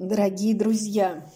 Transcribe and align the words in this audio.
Дорогие 0.00 0.54
друзья, 0.54 1.30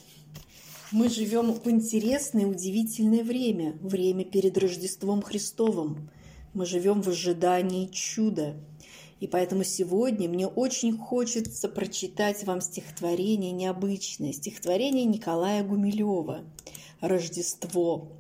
мы 0.91 1.11
живем 1.11 1.53
в 1.53 1.71
интересное, 1.71 2.47
удивительное 2.47 3.23
время, 3.23 3.73
время 3.83 4.25
перед 4.25 4.57
Рождеством 4.57 5.21
Христовым. 5.21 6.09
Мы 6.55 6.65
живем 6.65 7.03
в 7.03 7.09
ожидании 7.09 7.89
чуда. 7.89 8.57
И 9.21 9.27
поэтому 9.27 9.65
сегодня 9.65 10.31
мне 10.31 10.47
очень 10.47 10.97
хочется 10.97 11.69
прочитать 11.69 12.45
вам 12.45 12.63
стихотворение 12.63 13.53
необычное, 13.53 14.33
стихотворение 14.33 15.05
Николая 15.05 15.63
Гумилева 15.63 16.43
«Рождество». 17.03 18.13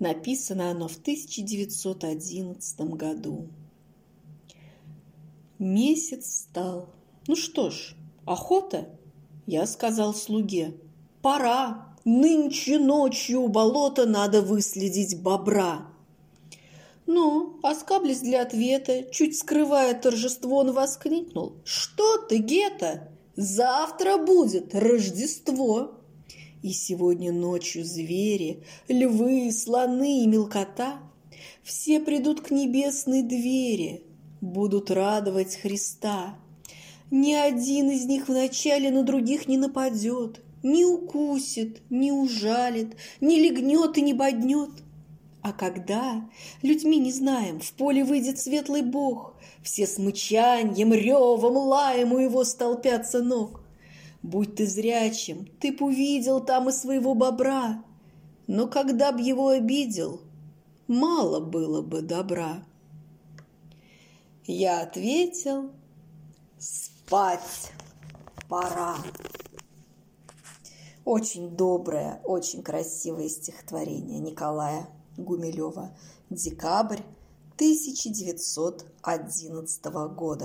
Написано 0.00 0.72
оно 0.72 0.88
в 0.88 0.96
1911 0.96 2.80
году. 2.80 3.46
Месяц 5.60 6.48
стал. 6.50 6.88
Ну 7.28 7.36
что 7.36 7.70
ж, 7.70 7.94
охота? 8.26 8.88
Я 9.46 9.66
сказал 9.66 10.14
слуге, 10.14 10.74
пора, 11.20 11.94
нынче 12.04 12.78
ночью 12.78 13.42
у 13.42 13.48
болота 13.48 14.06
надо 14.06 14.40
выследить 14.40 15.20
бобра. 15.20 15.86
Ну, 17.06 17.58
оскаблясь 17.62 18.20
для 18.20 18.42
ответа, 18.42 19.04
чуть 19.10 19.36
скрывая 19.38 19.94
торжество, 19.94 20.58
он 20.58 20.72
воскликнул. 20.72 21.56
«Что 21.64 22.16
ты, 22.18 22.38
Гета? 22.38 23.08
Завтра 23.36 24.16
будет 24.16 24.74
Рождество!» 24.74 26.00
И 26.62 26.72
сегодня 26.72 27.30
ночью 27.30 27.84
звери, 27.84 28.64
львы, 28.88 29.52
слоны 29.52 30.22
и 30.22 30.26
мелкота 30.26 30.98
Все 31.62 32.00
придут 32.00 32.40
к 32.40 32.50
небесной 32.50 33.22
двери, 33.22 34.02
будут 34.40 34.90
радовать 34.90 35.56
Христа. 35.56 36.38
Ни 37.14 37.32
один 37.32 37.90
из 37.90 38.06
них 38.06 38.26
вначале 38.26 38.90
на 38.90 39.04
других 39.04 39.46
не 39.46 39.56
нападет, 39.56 40.40
Не 40.64 40.84
укусит, 40.84 41.80
не 41.88 42.10
ужалит, 42.10 42.96
не 43.20 43.38
легнет 43.38 43.96
и 43.96 44.02
не 44.02 44.12
боднет. 44.12 44.70
А 45.40 45.52
когда, 45.52 46.28
людьми 46.62 46.98
не 46.98 47.12
знаем, 47.12 47.60
в 47.60 47.72
поле 47.74 48.02
выйдет 48.02 48.40
светлый 48.40 48.82
бог, 48.82 49.36
Все 49.62 49.86
с 49.86 49.96
мычаньем, 49.98 50.92
ревом, 50.92 51.56
лаем 51.56 52.12
у 52.12 52.18
его 52.18 52.42
столпятся 52.42 53.22
ног. 53.22 53.60
Будь 54.24 54.56
ты 54.56 54.66
зрячим, 54.66 55.46
ты 55.60 55.70
б 55.70 55.84
увидел 55.84 56.40
там 56.40 56.68
и 56.68 56.72
своего 56.72 57.14
бобра, 57.14 57.84
Но 58.48 58.66
когда 58.66 59.12
б 59.12 59.22
его 59.22 59.50
обидел, 59.50 60.20
мало 60.88 61.38
было 61.38 61.80
бы 61.80 62.02
добра. 62.02 62.64
Я 64.46 64.80
ответил, 64.80 65.70
спать 67.06 67.72
пора. 68.48 68.96
Очень 71.04 71.54
доброе, 71.54 72.22
очень 72.24 72.62
красивое 72.62 73.28
стихотворение 73.28 74.20
Николая 74.20 74.88
Гумилева. 75.18 75.94
Декабрь 76.30 77.02
1911 77.56 79.84
года. 80.16 80.42